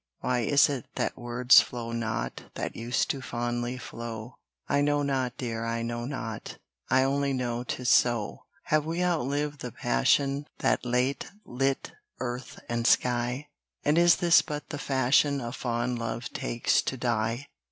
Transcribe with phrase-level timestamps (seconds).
[0.21, 4.39] Why is it that words flow not That used to fondly flow?
[4.67, 6.57] I know not, dear, I know not,
[6.89, 8.45] I only know 'tis so.
[8.63, 13.49] Have we outlived the passion That late lit earth and sky?
[13.85, 17.49] And is this but the fashion A fond love takes to die?